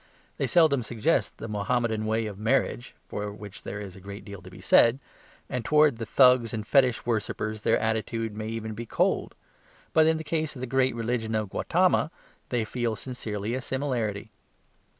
They 0.37 0.47
seldom 0.47 0.81
suggest 0.81 1.37
the 1.37 1.47
Mahommedan 1.47 2.11
view 2.11 2.27
of 2.27 2.39
marriage 2.39 2.95
(for 3.07 3.31
which 3.31 3.61
there 3.61 3.79
is 3.79 3.95
a 3.95 4.01
great 4.01 4.25
deal 4.25 4.41
to 4.41 4.49
be 4.49 4.59
said), 4.59 4.97
and 5.47 5.63
towards 5.63 6.01
Thugs 6.01 6.55
and 6.55 6.65
fetish 6.65 7.05
worshippers 7.05 7.61
their 7.61 7.77
attitude 7.77 8.35
may 8.35 8.47
even 8.47 8.73
be 8.73 8.87
called 8.87 9.35
cold. 9.35 9.35
But 9.93 10.07
in 10.07 10.17
the 10.17 10.23
case 10.23 10.55
of 10.55 10.59
the 10.59 10.65
great 10.65 10.95
religion 10.95 11.35
of 11.35 11.51
Gautama 11.51 12.09
they 12.49 12.65
feel 12.65 12.95
sincerely 12.95 13.53
a 13.53 13.61
similarity. 13.61 14.31